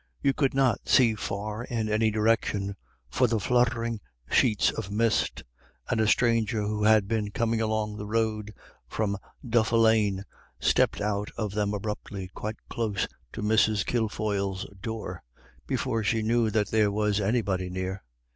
[0.23, 2.75] You could not see far in any direction
[3.11, 3.99] for the fluttering
[4.31, 5.43] sheets of mist,
[5.91, 8.51] and a stranger who had been coming along the road
[8.87, 9.15] from
[9.47, 10.23] Duffelane
[10.59, 13.85] stepped out of them abruptly quite close to Mrs.
[13.85, 15.21] Kilfoyle's door,
[15.67, 18.03] before she knew that there was anybody near.